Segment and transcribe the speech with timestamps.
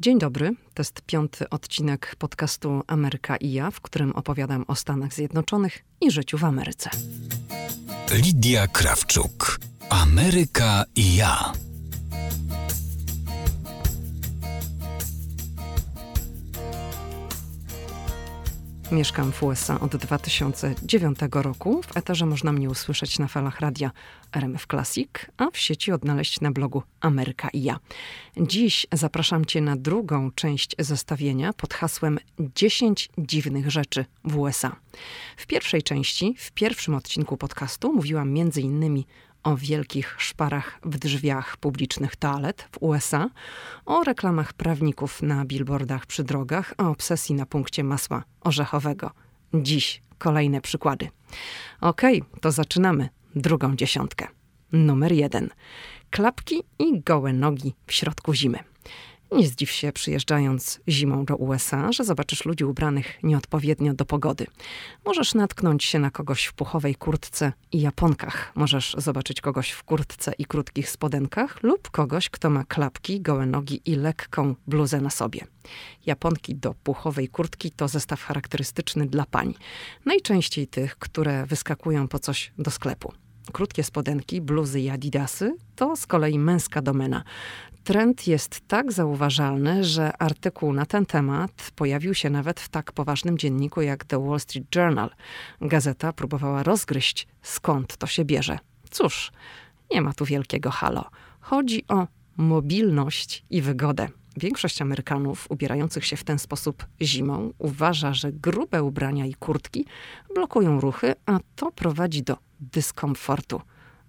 [0.00, 5.14] Dzień dobry, to jest piąty odcinek podcastu Ameryka i ja, w którym opowiadam o Stanach
[5.14, 6.90] Zjednoczonych i życiu w Ameryce.
[8.12, 9.60] Lidia Krawczuk.
[9.90, 11.52] Ameryka i ja.
[18.92, 21.82] Mieszkam w USA od 2009 roku.
[21.82, 23.90] W eterze można mnie usłyszeć na falach radia
[24.32, 27.78] RMF Classic, a w sieci odnaleźć na blogu Ameryka i ja.
[28.36, 32.18] Dziś zapraszam Cię na drugą część zestawienia pod hasłem
[32.56, 34.76] 10 dziwnych rzeczy w USA.
[35.36, 39.06] W pierwszej części, w pierwszym odcinku podcastu mówiłam między innymi
[39.42, 43.30] o wielkich szparach w drzwiach publicznych toalet w USA,
[43.86, 49.10] o reklamach prawników na billboardach przy drogach, o obsesji na punkcie masła orzechowego.
[49.54, 51.08] Dziś kolejne przykłady.
[51.80, 54.26] Okej, okay, to zaczynamy drugą dziesiątkę.
[54.72, 55.48] Numer jeden.
[56.10, 58.69] Klapki i gołe nogi w środku zimy.
[59.32, 64.46] Nie zdziw się przyjeżdżając zimą do USA, że zobaczysz ludzi ubranych nieodpowiednio do pogody.
[65.04, 68.52] Możesz natknąć się na kogoś w puchowej kurtce i japonkach.
[68.54, 73.82] Możesz zobaczyć kogoś w kurtce i krótkich spodenkach lub kogoś, kto ma klapki, gołe nogi
[73.84, 75.46] i lekką bluzę na sobie.
[76.06, 79.54] Japonki do puchowej kurtki to zestaw charakterystyczny dla pań.
[80.04, 83.12] Najczęściej tych, które wyskakują po coś do sklepu.
[83.52, 87.24] Krótkie spodenki, bluzy i adidasy to z kolei męska domena.
[87.84, 93.38] Trend jest tak zauważalny, że artykuł na ten temat pojawił się nawet w tak poważnym
[93.38, 95.10] dzienniku jak The Wall Street Journal.
[95.60, 98.58] Gazeta próbowała rozgryźć, skąd to się bierze.
[98.90, 99.32] Cóż,
[99.90, 101.04] nie ma tu wielkiego halo.
[101.40, 104.08] Chodzi o mobilność i wygodę.
[104.36, 109.86] Większość Amerykanów ubierających się w ten sposób zimą uważa, że grube ubrania i kurtki
[110.34, 113.60] blokują ruchy, a to prowadzi do dyskomfortu.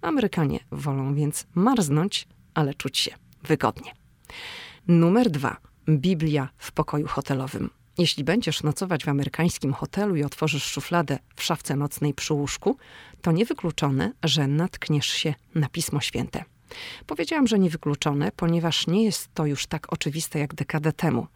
[0.02, 3.92] Amerykanie wolą więc marznąć, ale czuć się wygodnie.
[4.88, 5.56] Numer dwa.
[5.88, 7.70] Biblia w pokoju hotelowym.
[7.98, 12.76] Jeśli będziesz nocować w amerykańskim hotelu i otworzysz szufladę w szafce nocnej przy łóżku,
[13.22, 16.44] to niewykluczone, że natkniesz się na Pismo Święte.
[17.06, 21.26] Powiedziałam, że niewykluczone, ponieważ nie jest to już tak oczywiste jak dekadę temu.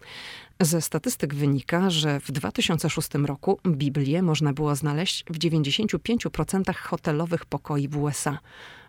[0.61, 7.89] Ze statystyk wynika, że w 2006 roku Biblię można było znaleźć w 95% hotelowych pokoi
[7.89, 8.39] w USA.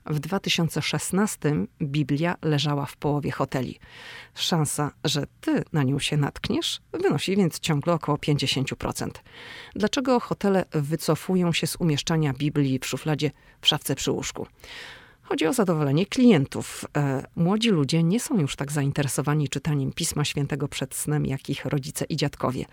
[0.09, 3.79] W 2016 Biblia leżała w połowie hoteli.
[4.35, 9.09] Szansa, że ty na nią się natkniesz, wynosi więc ciągle około 50%.
[9.75, 13.31] Dlaczego hotele wycofują się z umieszczania Biblii w szufladzie
[13.61, 14.47] w szafce przy łóżku?
[15.21, 16.85] Chodzi o zadowolenie klientów.
[16.97, 21.65] E, młodzi ludzie nie są już tak zainteresowani czytaniem Pisma Świętego przed snem, jak ich
[21.65, 22.65] rodzice i dziadkowie.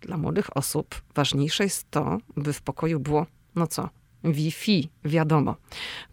[0.00, 3.88] Dla młodych osób ważniejsze jest to, by w pokoju było, no co,
[4.24, 5.56] Wi-Fi, wiadomo.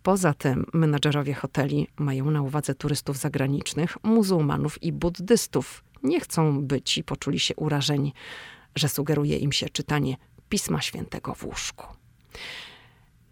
[0.03, 5.83] Poza tym menadżerowie hoteli mają na uwadze turystów zagranicznych, muzułmanów i buddystów.
[6.03, 8.13] Nie chcą, by ci poczuli się urażeni,
[8.75, 10.17] że sugeruje im się czytanie
[10.49, 11.85] Pisma Świętego w łóżku.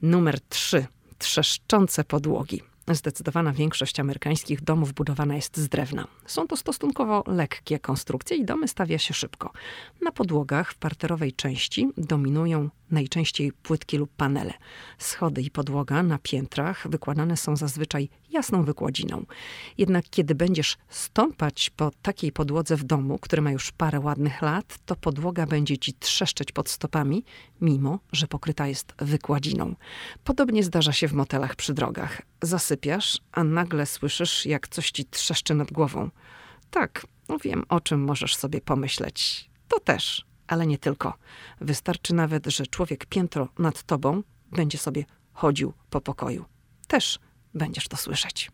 [0.02, 0.88] Numer 3
[1.18, 2.62] trzeszczące podłogi.
[2.91, 6.07] Zdecydowana większość amerykańskich domów budowana jest z drewna.
[6.25, 9.51] Są to stosunkowo lekkie konstrukcje i domy stawia się szybko.
[10.01, 14.53] Na podłogach w parterowej części dominują najczęściej płytki lub panele.
[14.97, 19.25] Schody i podłoga na piętrach wykładane są zazwyczaj jasną wykładziną.
[19.78, 24.78] Jednak kiedy będziesz stąpać po takiej podłodze w domu, który ma już parę ładnych lat,
[24.86, 27.24] to podłoga będzie ci trzeszczeć pod stopami,
[27.62, 29.75] mimo że pokryta jest wykładziną.
[30.24, 32.22] Podobnie zdarza się w motelach przy drogach.
[32.41, 36.09] Zasypiasz, a nagle słyszysz, jak coś ci trzeszczy nad głową.
[36.72, 39.50] Tak, no wiem, o czym możesz sobie pomyśleć.
[39.68, 41.14] To też ale nie tylko.
[41.62, 46.46] Wystarczy nawet, że człowiek piętro nad tobą będzie sobie chodził po pokoju.
[46.88, 47.19] Też
[47.55, 48.51] będziesz to słyszeć.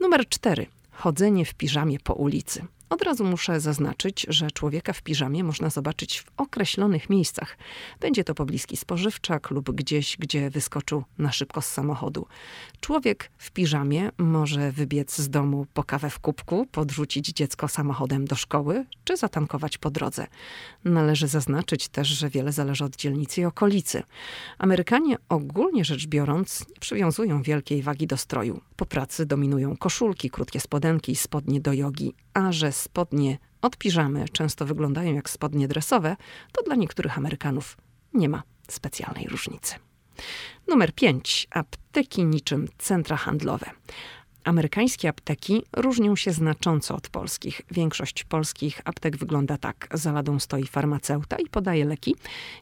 [0.00, 0.66] Numer cztery.
[0.90, 2.66] Chodzenie w piżamie po ulicy.
[2.90, 7.56] Od razu muszę zaznaczyć, że człowieka w piżamie można zobaczyć w określonych miejscach.
[8.00, 12.26] Będzie to pobliski spożywczak lub gdzieś, gdzie wyskoczył na szybko z samochodu.
[12.80, 18.36] Człowiek w piżamie może wybiec z domu po kawę w kubku, podrzucić dziecko samochodem do
[18.36, 20.26] szkoły czy zatankować po drodze.
[20.84, 24.02] Należy zaznaczyć też, że wiele zależy od dzielnicy i okolicy.
[24.58, 28.60] Amerykanie ogólnie rzecz biorąc nie przywiązują wielkiej wagi do stroju.
[28.76, 34.28] Po pracy dominują koszulki, krótkie spodenki i spodnie do jogi, a że spodnie od piżamy
[34.28, 36.16] często wyglądają jak spodnie dresowe,
[36.52, 37.76] to dla niektórych Amerykanów
[38.14, 39.74] nie ma specjalnej różnicy.
[40.68, 41.48] Numer 5.
[41.50, 43.70] Apteki niczym centra handlowe.
[44.44, 47.62] Amerykańskie apteki różnią się znacząco od polskich.
[47.70, 49.88] Większość polskich aptek wygląda tak.
[49.92, 52.16] Za ladą stoi farmaceuta i podaje leki,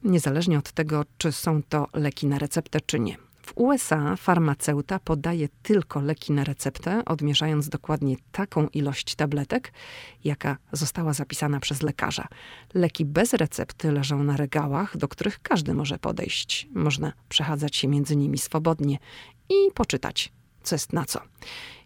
[0.05, 3.28] niezależnie od tego, czy są to leki na receptę, czy nie.
[3.59, 9.73] USA farmaceuta podaje tylko leki na receptę, odmierzając dokładnie taką ilość tabletek,
[10.25, 12.29] jaka została zapisana przez lekarza.
[12.75, 16.69] Leki bez recepty leżą na regałach, do których każdy może podejść.
[16.75, 18.99] Można przechadzać się między nimi swobodnie
[19.49, 20.33] i poczytać
[20.69, 21.21] co jest na co.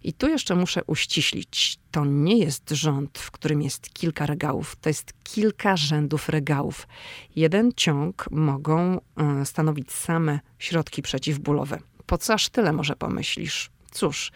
[0.05, 1.79] I tu jeszcze muszę uściślić.
[1.91, 4.77] To nie jest rząd, w którym jest kilka regałów.
[4.77, 6.89] To jest kilka rzędów regałów.
[7.37, 11.79] Jeden ciąg mogą e, stanowić same środki przeciwbólowe.
[12.07, 13.71] Po co aż tyle może pomyślisz?
[13.93, 14.33] Cóż,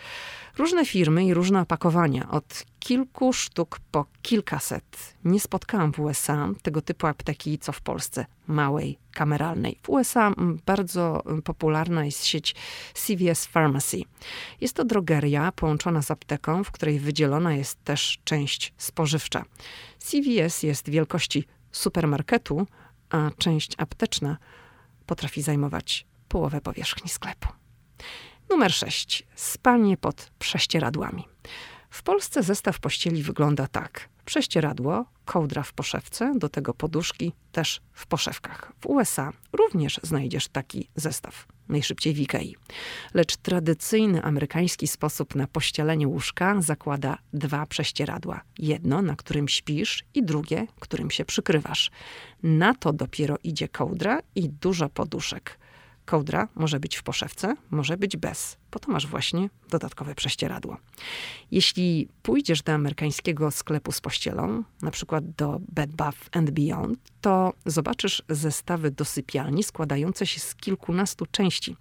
[0.58, 5.14] różne firmy i różne opakowania, od kilku sztuk po kilkaset.
[5.24, 9.78] Nie spotkałam w USA tego typu apteki, co w Polsce, małej, kameralnej.
[9.82, 10.32] W USA
[10.66, 12.54] bardzo popularna jest sieć
[12.94, 14.02] CVS Pharmacy.
[14.60, 19.44] Jest to drogeria połączona z apteką, w której wydzielona jest też część spożywcza.
[19.98, 22.66] CVS jest wielkości supermarketu,
[23.10, 24.36] a część apteczna
[25.06, 27.48] potrafi zajmować połowę powierzchni sklepu.
[28.50, 29.26] Numer 6.
[29.34, 31.24] Spanie pod prześcieradłami.
[31.90, 34.08] W Polsce zestaw pościeli wygląda tak.
[34.24, 38.72] Prześcieradło, kołdra w poszewce, do tego poduszki też w poszewkach.
[38.80, 42.56] W USA również znajdziesz taki zestaw, najszybciej w Ikei.
[43.14, 48.40] Lecz tradycyjny amerykański sposób na pościelenie łóżka zakłada dwa prześcieradła.
[48.58, 51.90] Jedno, na którym śpisz i drugie, którym się przykrywasz.
[52.42, 55.58] Na to dopiero idzie kołdra i dużo poduszek.
[56.06, 58.56] Kołdra może być w poszewce, może być bez.
[58.70, 60.76] Po to masz właśnie dodatkowe prześcieradło.
[61.50, 67.52] Jeśli pójdziesz do amerykańskiego sklepu z pościelą, na przykład do Bed Bath and Beyond, to
[67.66, 71.76] zobaczysz zestawy do sypialni składające się z kilkunastu części.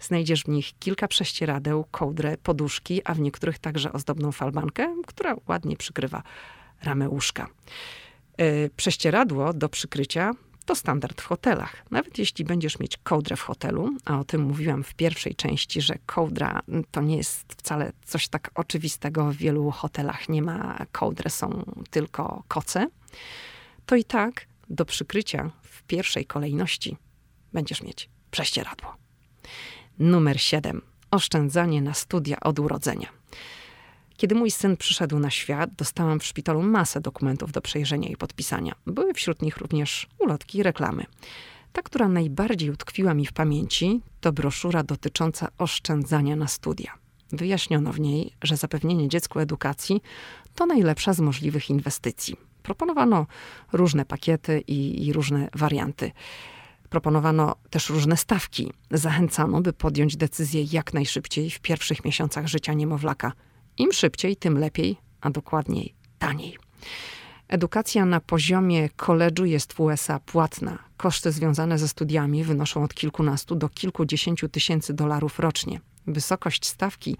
[0.00, 5.76] Znajdziesz w nich kilka prześcieradeł, kołdrę, poduszki, a w niektórych także ozdobną falbankę, która ładnie
[5.76, 6.22] przykrywa
[6.82, 7.48] ramę łóżka.
[8.38, 10.32] Yy, prześcieradło do przykrycia
[10.68, 11.84] to standard w hotelach.
[11.90, 15.94] Nawet jeśli będziesz mieć kołdrę w hotelu, a o tym mówiłam w pierwszej części, że
[16.06, 16.60] kołdra
[16.90, 19.32] to nie jest wcale coś tak oczywistego.
[19.32, 22.88] W wielu hotelach nie ma kołdry, są tylko koce.
[23.86, 26.96] To i tak do przykrycia w pierwszej kolejności
[27.52, 28.96] będziesz mieć prześcieradło.
[29.98, 30.82] Numer 7.
[31.10, 33.17] Oszczędzanie na studia od urodzenia.
[34.18, 38.74] Kiedy mój syn przyszedł na świat, dostałam w szpitalu masę dokumentów do przejrzenia i podpisania.
[38.86, 41.04] Były wśród nich również ulotki i reklamy.
[41.72, 46.92] Ta, która najbardziej utkwiła mi w pamięci, to broszura dotycząca oszczędzania na studia.
[47.32, 50.02] Wyjaśniono w niej, że zapewnienie dziecku edukacji
[50.54, 52.36] to najlepsza z możliwych inwestycji.
[52.62, 53.26] Proponowano
[53.72, 56.12] różne pakiety i, i różne warianty.
[56.90, 58.72] Proponowano też różne stawki.
[58.90, 63.32] Zachęcano, by podjąć decyzję jak najszybciej w pierwszych miesiącach życia niemowlaka–
[63.78, 66.58] im szybciej, tym lepiej, a dokładniej taniej.
[67.48, 70.78] Edukacja na poziomie koledżu jest w USA płatna.
[70.96, 75.80] Koszty związane ze studiami wynoszą od kilkunastu do kilkudziesięciu tysięcy dolarów rocznie.
[76.06, 77.16] Wysokość stawki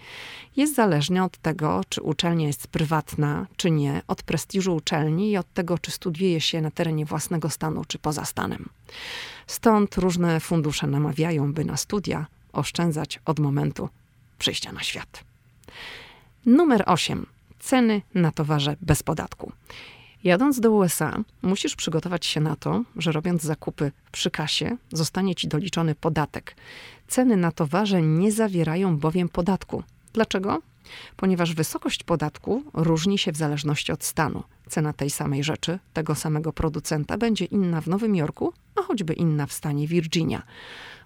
[0.56, 5.52] jest zależna od tego, czy uczelnia jest prywatna, czy nie, od prestiżu uczelni i od
[5.52, 8.69] tego, czy studiuje się na terenie własnego stanu, czy poza stanem.
[9.46, 13.88] Stąd różne fundusze namawiają, by na studia oszczędzać od momentu
[14.38, 15.25] przyjścia na świat.
[16.48, 17.26] Numer 8.
[17.58, 19.52] Ceny na towarze bez podatku.
[20.24, 25.48] Jadąc do USA, musisz przygotować się na to, że robiąc zakupy przy kasie, zostanie ci
[25.48, 26.56] doliczony podatek.
[27.08, 29.82] Ceny na towarze nie zawierają bowiem podatku.
[30.12, 30.58] Dlaczego?
[31.17, 34.43] Ponieważ wysokość podatku różni się w zależności od stanu.
[34.69, 39.46] Cena tej samej rzeczy, tego samego producenta będzie inna w Nowym Jorku, a choćby inna
[39.46, 40.43] w stanie Virginia.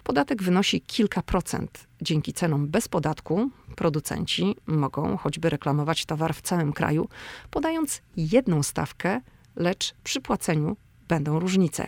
[0.03, 1.87] Podatek wynosi kilka procent.
[2.01, 7.09] Dzięki cenom bez podatku producenci mogą choćby reklamować towar w całym kraju,
[7.51, 9.21] podając jedną stawkę,
[9.55, 11.87] lecz przy płaceniu będą różnice.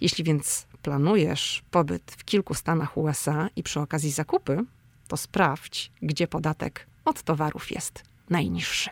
[0.00, 4.64] Jeśli więc planujesz pobyt w kilku stanach USA i przy okazji zakupy,
[5.08, 8.90] to sprawdź, gdzie podatek od towarów jest najniższy.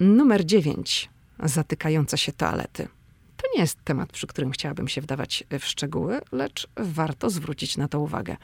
[0.00, 1.10] Numer 9.
[1.42, 2.88] Zatykające się toalety.
[3.36, 7.88] To nie jest temat, przy którym chciałabym się wdawać w szczegóły, lecz warto zwrócić na
[7.88, 8.36] to uwagę.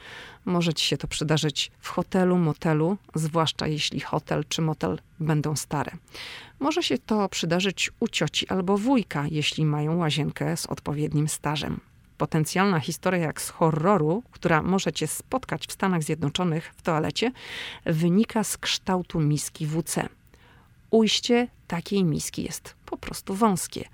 [0.45, 5.91] Może ci się to przydarzyć w hotelu, motelu, zwłaszcza jeśli hotel czy motel będą stare.
[6.59, 11.79] Może się to przydarzyć u cioci albo wujka, jeśli mają łazienkę z odpowiednim stażem.
[12.19, 17.31] Potencjalna historia jak z horroru, która może cię spotkać w Stanach Zjednoczonych w toalecie,
[17.85, 20.09] wynika z kształtu miski WC.
[20.89, 23.89] Ujście takiej miski jest po prostu wąskie.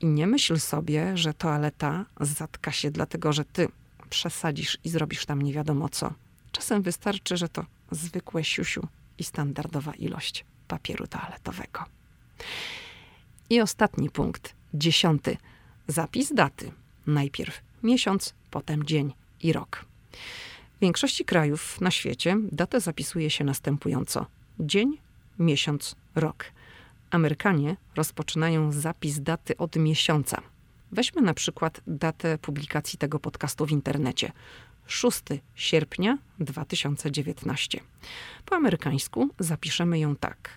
[0.00, 3.68] I nie myśl sobie, że toaleta zatka się dlatego, że ty
[4.10, 6.12] przesadzisz i zrobisz tam nie wiadomo co.
[6.52, 11.84] Czasem wystarczy, że to zwykłe siusiu i standardowa ilość papieru toaletowego.
[13.50, 15.36] I ostatni punkt, dziesiąty.
[15.88, 16.72] Zapis daty.
[17.06, 19.84] Najpierw miesiąc, potem dzień i rok.
[20.76, 24.26] W większości krajów na świecie datę zapisuje się następująco:
[24.60, 24.98] dzień,
[25.38, 26.44] miesiąc, rok.
[27.10, 30.42] Amerykanie rozpoczynają zapis daty od miesiąca.
[30.92, 34.32] Weźmy na przykład datę publikacji tego podcastu w internecie.
[34.86, 35.22] 6
[35.54, 37.80] sierpnia 2019.
[38.44, 40.50] Po amerykańsku zapiszemy ją tak: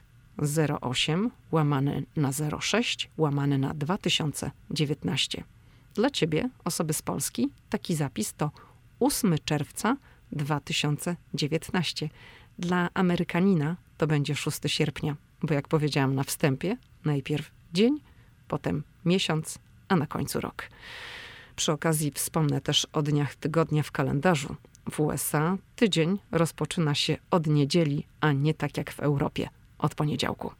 [0.82, 5.44] 08 łamane na 06 łamane na 2019.
[6.00, 8.52] Dla ciebie, osoby z Polski, taki zapis to
[9.00, 9.98] 8 czerwca
[10.32, 12.10] 2019.
[12.60, 18.02] Dla Amerykanina to będzie 6 sierpnia, bo jak powiedziałam na wstępie, najpierw dzień,
[18.48, 20.70] potem miesiąc, a na końcu rok.
[21.56, 24.56] Przy okazji wspomnę też o dniach tygodnia w kalendarzu.
[24.92, 30.52] W USA tydzień rozpoczyna się od niedzieli, a nie tak jak w Europie od poniedziałku.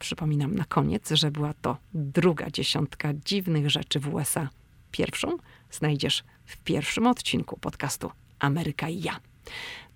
[0.00, 4.48] Przypominam na koniec, że była to druga dziesiątka dziwnych rzeczy w USA.
[4.90, 5.36] Pierwszą
[5.70, 9.20] znajdziesz w pierwszym odcinku podcastu Ameryka i ja.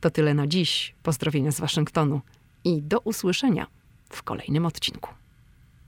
[0.01, 0.95] To tyle na dziś.
[1.03, 2.21] Pozdrowienia z Waszyngtonu
[2.65, 3.67] i do usłyszenia
[4.11, 5.11] w kolejnym odcinku.